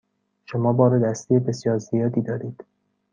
[0.45, 2.63] شما بار دستی بسیار زیادی دارید.